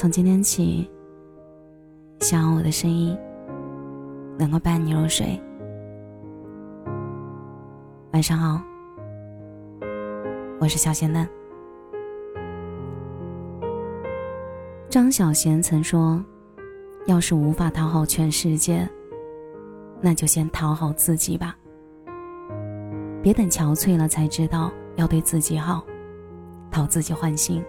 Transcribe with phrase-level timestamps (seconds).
[0.00, 0.90] 从今天起，
[2.20, 3.14] 希望我的声音
[4.38, 5.38] 能够伴你入睡。
[8.14, 8.62] 晚上好，
[10.58, 11.28] 我是小仙嫩。
[14.88, 16.24] 张小娴曾说
[17.04, 18.88] ：“要是无法讨好全世界，
[20.00, 21.54] 那就先讨好自己吧。
[23.22, 25.84] 别等憔悴了才知道要对自己好，
[26.70, 27.62] 讨自己欢心。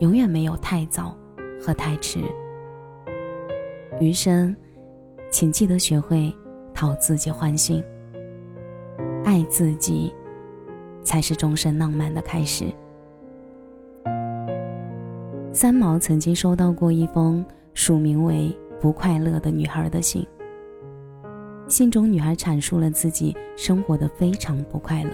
[0.00, 1.16] 永远没有太早
[1.60, 2.20] 和太迟。
[4.00, 4.54] 余生，
[5.30, 6.32] 请记得学会
[6.72, 7.82] 讨自己欢心。
[9.24, 10.14] 爱自己，
[11.02, 12.66] 才是终身浪漫的开始。”
[15.52, 17.44] 三毛曾经收到过一封
[17.74, 20.24] 署名为“不快乐的女孩”的信。
[21.66, 25.10] 信中，女孩阐述了自己生活的非常不快乐、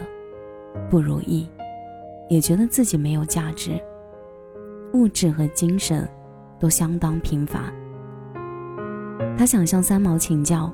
[0.91, 1.49] 不如意，
[2.29, 3.81] 也觉得自己没有价值，
[4.95, 6.09] 物质和精神
[6.59, 7.71] 都相当贫乏。
[9.37, 10.73] 他想向三毛请教，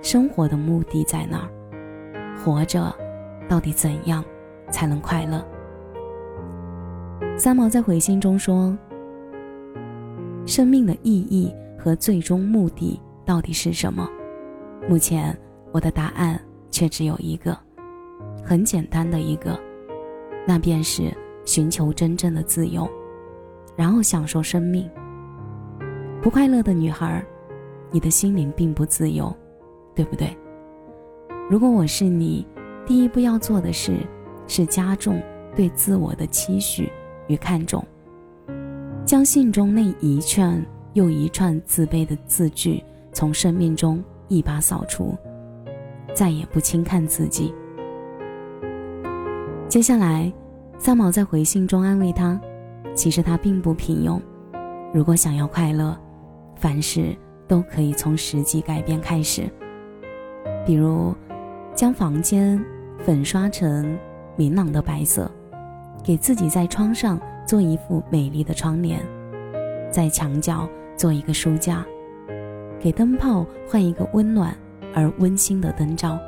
[0.00, 1.50] 生活的目的在哪儿？
[2.36, 2.94] 活着，
[3.48, 4.24] 到底怎样
[4.70, 5.44] 才能快乐？
[7.36, 8.74] 三毛在回信中说。
[10.46, 14.08] 生命的意义和最终目的到底是什么？
[14.88, 15.36] 目前
[15.72, 17.58] 我的答案却只有一个，
[18.44, 19.58] 很简单的一个，
[20.46, 21.12] 那便是
[21.44, 22.88] 寻求真正的自由，
[23.76, 24.88] 然后享受生命。
[26.22, 27.24] 不快乐的女孩，
[27.90, 29.32] 你的心灵并不自由，
[29.94, 30.36] 对不对？
[31.48, 32.44] 如果我是你，
[32.84, 33.98] 第一步要做的事
[34.48, 35.22] 是加重
[35.54, 36.90] 对自我的期许
[37.28, 37.84] 与看重。
[39.04, 40.60] 将信中那一串
[40.94, 45.16] 又一串自卑的字句从生命中一把扫除，
[46.12, 47.54] 再也不轻看自己。
[49.68, 50.32] 接下来，
[50.78, 52.40] 三毛在回信中安慰他
[52.96, 54.20] ：“其实他并不平庸，
[54.92, 55.96] 如果想要快乐，
[56.56, 59.48] 凡事都可以从实际改变开始。
[60.66, 61.14] 比如，
[61.76, 62.60] 将房间
[62.98, 63.96] 粉刷成
[64.34, 65.30] 明朗的白色，
[66.02, 69.00] 给自己在窗上。”做一副美丽的窗帘，
[69.88, 71.86] 在墙角做一个书架，
[72.80, 74.52] 给灯泡换一个温暖
[74.92, 76.18] 而温馨的灯罩，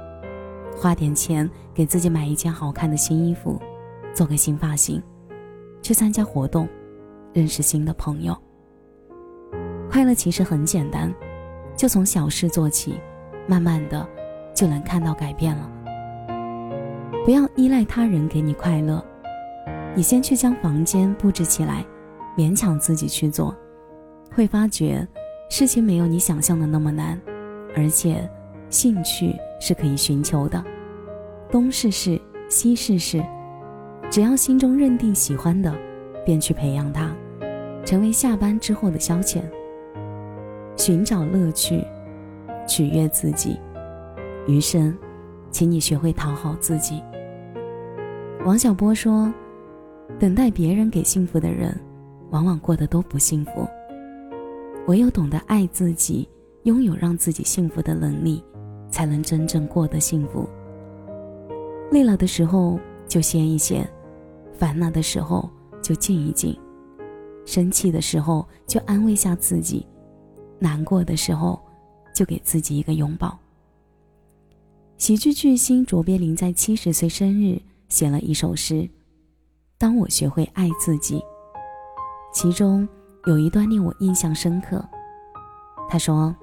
[0.77, 3.61] 花点钱给自己买一件好看的新衣服，
[4.15, 5.03] 做个新发型，
[5.83, 6.69] 去参加活动，
[7.33, 8.37] 认识新的朋友。
[9.91, 11.13] 快乐其实很简单，
[11.77, 13.01] 就从小事做起，
[13.47, 14.07] 慢慢的
[14.55, 15.71] 就能看到改变了。
[17.25, 19.05] 不要依赖他人给你快乐。
[19.95, 21.85] 你先去将房间布置起来，
[22.37, 23.55] 勉强自己去做，
[24.35, 25.07] 会发觉
[25.51, 27.21] 事情没有你想象的那么难，
[27.75, 28.31] 而且
[28.71, 30.63] 兴趣是可以寻求的，
[31.51, 33.25] 东试试西试试，
[34.11, 35.75] 只要心中认定喜欢的，
[36.25, 37.15] 便去培养它，
[37.85, 39.43] 成为下班之后的消遣。
[40.77, 41.85] 寻找乐趣，
[42.67, 43.59] 取悦自己，
[44.47, 44.97] 余生，
[45.51, 47.03] 请你学会讨好自己。
[48.45, 49.33] 王小波说。
[50.19, 51.79] 等待别人给幸福的人，
[52.31, 53.69] 往往过得都不幸福。
[54.87, 56.27] 唯有懂得爱自己，
[56.63, 58.43] 拥有让自己幸福的能力，
[58.91, 60.49] 才能真正过得幸福。
[61.93, 63.87] 累了的时候就歇一歇，
[64.59, 65.49] 烦恼的时候
[65.81, 66.59] 就静一静，
[67.47, 69.87] 生气的时候就安慰下自己，
[70.59, 71.59] 难过的时候
[72.13, 73.39] 就给自己一个拥抱。
[74.97, 77.57] 喜剧巨星卓别林在七十岁生日
[77.89, 78.87] 写了一首诗。
[79.79, 81.23] 当我学会爱自己，
[82.35, 82.87] 其中
[83.27, 84.85] 有一段令我印象深刻。
[85.89, 86.35] 他说：“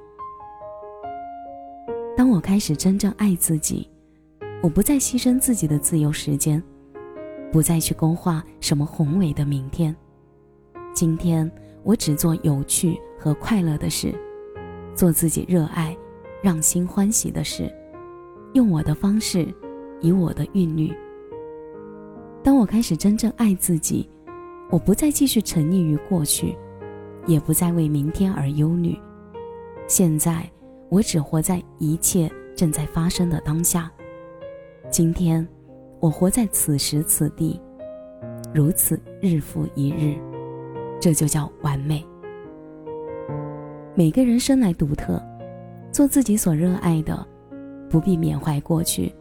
[2.16, 3.90] 当我开始真正爱自己，
[4.64, 6.64] 我不再牺牲自己的自由时间，
[7.52, 9.96] 不再去勾画什么宏伟的明天。
[10.94, 11.50] 今天，
[11.84, 14.14] 我只做有趣和快乐的事，
[14.94, 15.96] 做自己热爱、
[16.42, 17.74] 让心欢喜的事，
[18.54, 19.48] 用我的方式，
[20.02, 20.94] 以我的韵律。”
[22.44, 24.08] 当我开始真正爱自己，
[24.70, 26.56] 我不再继续沉溺于过去，
[27.26, 28.98] 也不再为明天而忧虑。
[29.88, 30.50] 现在，
[30.90, 33.92] 我只活在一切正在发生的当下。
[34.92, 35.46] 今天，
[36.06, 37.60] 我活在此时此地，
[38.54, 40.16] 如此日复一日，
[41.02, 42.06] 这就叫完美。
[43.96, 45.20] 每个人生来独特，
[45.92, 47.28] 做自己所热爱的，
[47.90, 49.12] 不必缅怀过去，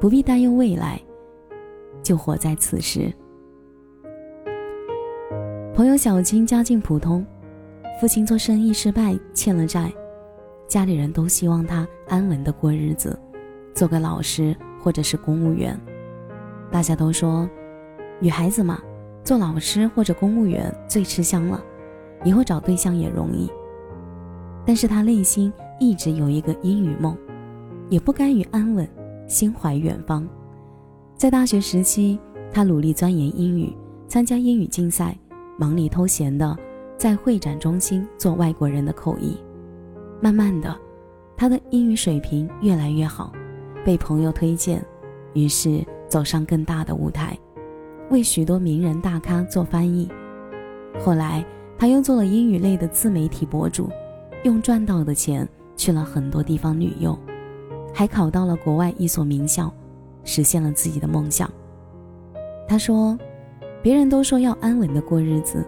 [0.00, 0.98] 不必担忧未来。
[2.02, 3.12] 就活在此时。
[5.74, 7.22] 朋友小青家境普通，
[8.00, 9.92] 父亲做生意失败欠了债，
[10.66, 13.14] 家里人都希望他安稳的过日子，
[13.74, 15.78] 做个老师或者是公务员。
[16.70, 17.48] 大家都说，
[18.20, 18.80] 女孩子嘛，
[19.22, 21.62] 做老师或者公务员最吃香了，
[22.24, 23.50] 以后找对象也容易。
[24.66, 27.16] 但是她内心一直有一个英语梦，
[27.88, 28.88] 也不甘于安稳，
[29.28, 30.26] 心怀远方。
[31.16, 32.18] 在大学时期，
[32.50, 33.72] 她努力钻研英语，
[34.08, 35.16] 参加英语竞赛，
[35.58, 36.56] 忙里偷闲的
[36.96, 39.36] 在会展中心做外国人的口译。
[40.20, 40.74] 慢慢的，
[41.36, 43.32] 她的英语水平越来越好，
[43.84, 44.84] 被朋友推荐，
[45.34, 45.84] 于是
[46.14, 47.36] 走上更大的舞台，
[48.08, 50.08] 为许多名人大咖做翻译。
[51.00, 51.44] 后来，
[51.76, 53.90] 他又做了英语类的自媒体博主，
[54.44, 55.44] 用赚到的钱
[55.74, 57.18] 去了很多地方旅游，
[57.92, 59.68] 还考到了国外一所名校。
[60.22, 61.50] 实现了自己的梦想。
[62.68, 63.18] 他说
[63.82, 65.66] ：“别人都说要安稳的过日子，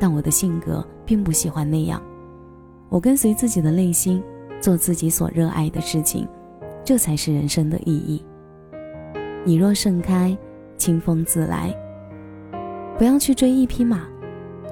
[0.00, 2.02] 但我的性格并不喜欢那样。
[2.88, 4.22] 我跟随自己的内心，
[4.62, 6.26] 做自己所热爱的事情，
[6.82, 8.24] 这才是人生的意义。
[9.46, 10.36] 你若盛开，
[10.78, 11.74] 清风自来。
[12.96, 14.08] 不要去追一匹马，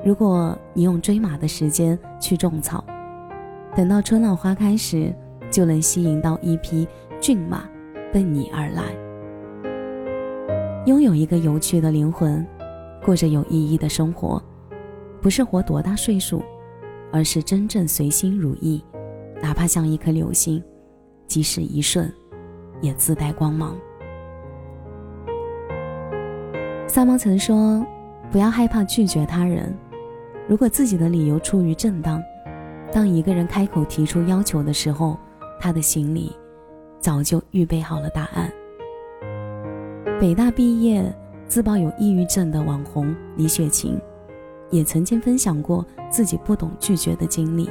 [0.03, 2.83] 如果你用追马的时间去种草，
[3.77, 5.15] 等到春暖花开时，
[5.51, 6.89] 就能吸引到一匹
[7.21, 7.69] 骏马
[8.13, 8.83] 奔你而来。”
[10.87, 12.45] 拥有一个有趣的灵魂，
[13.05, 14.43] 过着有意义的生活，
[15.21, 16.43] 不是活多大岁数，
[17.13, 18.83] 而是真正随心如意。
[19.43, 20.63] 哪怕像一颗流星，
[21.27, 22.11] 即使一瞬，
[22.81, 23.77] 也自带光芒。
[26.95, 27.83] 三毛曾说
[28.31, 29.75] ：“不要害怕拒绝他人，
[30.47, 32.23] 如果自己的理由出于正当，
[32.93, 35.17] 当一个人开口提出要求的时候，
[35.59, 36.37] 他的心里
[37.01, 38.53] 早就预备好了答案。”
[40.21, 41.03] 北大毕业、
[41.47, 43.99] 自曝有抑郁症的网红李雪琴，
[44.69, 47.71] 也曾经分享过自己不懂拒绝的经历。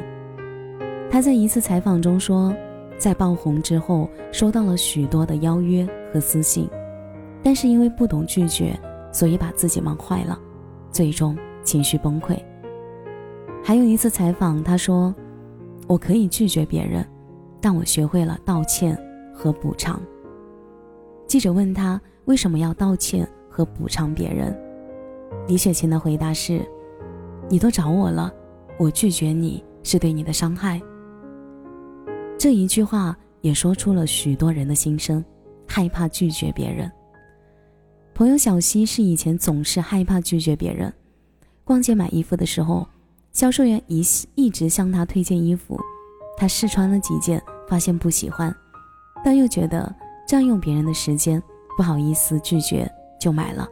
[1.12, 2.52] 她在一次采访中说，
[2.98, 6.68] 在爆红之后，收到了许多的邀约和私信，
[7.44, 8.76] 但是因为不懂拒绝，
[9.12, 10.40] 所以把自己忙坏了，
[10.92, 12.38] 最终情绪崩溃。
[13.64, 15.14] 还有一次采访，他说
[15.88, 17.06] ：“我可以拒绝别人，
[17.60, 18.98] 但我学会了道歉
[19.34, 20.02] 和补偿。”
[21.28, 22.00] 记者问他。
[22.26, 24.56] 为什么要道歉和补偿别人？
[25.48, 26.62] 李雪琴的回答是
[27.50, 28.32] ：“你都找我了，
[28.78, 30.80] 我拒绝你是对你的伤害。”
[32.38, 35.26] 这一句话也说出了许多人的心声，
[35.68, 36.90] 害怕拒绝别人。
[38.22, 40.94] 朋友小西是以前总是害怕拒绝别人，
[41.64, 42.88] 逛街买衣服的时候，
[43.32, 44.04] 销售员一
[44.36, 45.76] 一直向他推荐衣服，
[46.38, 48.56] 他试穿了几件，发现不喜欢，
[49.26, 49.92] 但又觉得
[50.28, 51.42] 占用别人的时间。
[51.76, 52.88] 不好意思拒绝，
[53.20, 53.68] 就买了，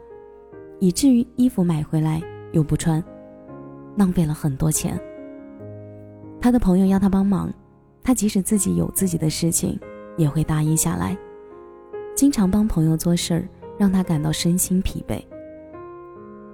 [0.80, 2.20] 以至于衣服买回来
[2.50, 3.00] 又不穿，
[3.94, 5.00] 浪费了很多钱。
[6.40, 7.54] 他的朋友要他帮忙，
[8.02, 9.78] 他即使自己有自己的事情，
[10.16, 11.16] 也会答应下来。
[12.16, 13.48] 经常帮朋友做事儿，
[13.80, 15.18] 让他感到身心疲惫。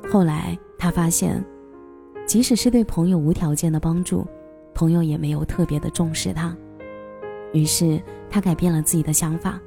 [0.09, 1.45] 后来他发现，
[2.25, 4.25] 即使是对朋友无条件的帮助，
[4.73, 6.57] 朋友也没有特别的重视他。
[7.53, 8.01] 于是
[8.31, 9.61] 他改变了自己的想法。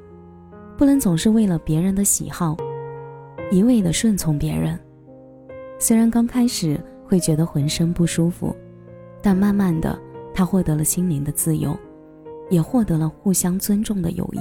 [0.78, 2.56] 不能总是为了别人的喜好，
[3.50, 4.80] 一味的顺从别人。
[5.78, 8.56] 虽然刚开始会觉得浑身不舒服，
[9.20, 10.00] 但慢慢的，
[10.32, 11.76] 他获得了心灵的自由，
[12.48, 14.40] 也获得了互相尊重的友谊。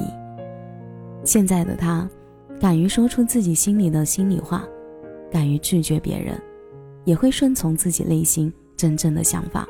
[1.25, 2.10] 现在的他，
[2.59, 4.67] 敢于说出自己心里的心里话，
[5.31, 6.39] 敢于拒绝别人，
[7.05, 9.67] 也会顺从自己内心真正的想法。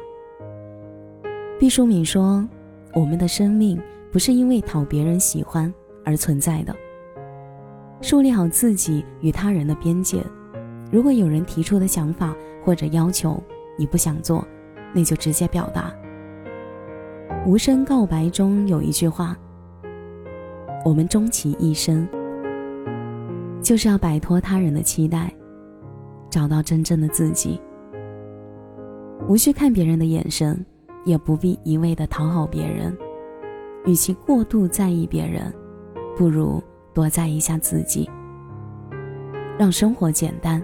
[1.60, 2.48] 毕淑敏说
[2.96, 3.80] ：“我们的生命
[4.12, 5.72] 不是因为讨别人喜欢。”
[6.06, 6.76] 而存在的，
[8.02, 10.24] 树立好自己与他人的边界。
[10.92, 13.40] 如果有人提出的想法或者要求
[13.78, 14.44] 你不想做，
[14.92, 15.94] 那就直接表达。
[17.46, 19.38] 无声告白中有一句话
[20.84, 22.08] ：“我们终其一生，
[23.62, 25.34] 就是要摆脱他人的期待，
[26.30, 27.60] 找到真正的自己。
[29.28, 30.66] 无需看别人的眼神，
[31.06, 32.98] 也不必一味的讨好别人。
[33.86, 35.54] 与其过度在意别人。”
[36.18, 36.62] 不如
[36.94, 38.10] 多在意一下自己，
[39.58, 40.62] 让生活简单，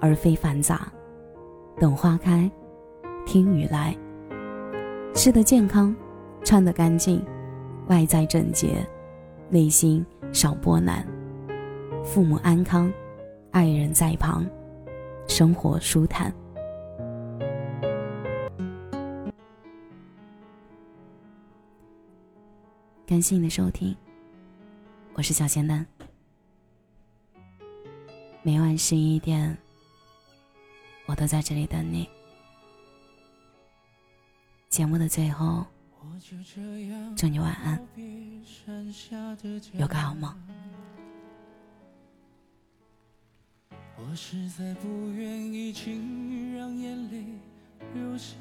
[0.00, 0.92] 而非繁杂。
[1.78, 2.50] 等花开，
[3.24, 3.96] 听雨来。
[5.14, 5.94] 吃得健康，
[6.42, 7.24] 穿得干净，
[7.86, 8.84] 外在整洁，
[9.48, 11.06] 内心少波澜。
[12.04, 12.92] 父母安康，
[13.52, 14.44] 爱人在旁，
[15.28, 16.32] 生活舒坦。
[23.06, 23.96] 感谢你的收听。
[25.14, 25.86] 我是小仙丹，
[28.42, 29.56] 每晚十一点，
[31.06, 32.08] 我都在这里等你。
[34.68, 35.64] 节目的最后，
[37.16, 37.80] 祝你晚安，
[39.74, 40.34] 有个好梦。
[44.04, 47.24] 我实在不愿意轻易让眼泪
[47.94, 48.36] 流下。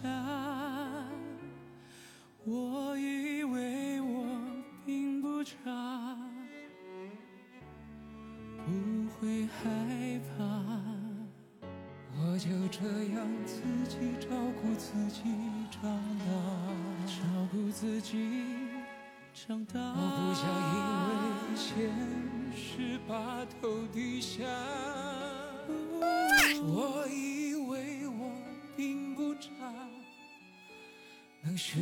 [2.44, 4.25] 我以为我
[4.86, 6.18] 并不差，
[8.65, 8.72] 不
[9.13, 10.44] 会害怕，
[12.18, 12.82] 我就这
[13.13, 14.27] 样自己照
[14.62, 15.22] 顾自己
[15.70, 15.82] 长
[16.20, 16.25] 大，
[17.06, 18.46] 照顾自己
[19.34, 19.80] 长大。
[19.80, 21.15] 我不想因为
[21.56, 21.70] 现
[22.53, 24.44] 实把头低下，
[26.63, 28.32] 我以为我
[28.75, 29.50] 并不差。
[31.41, 31.80] 能学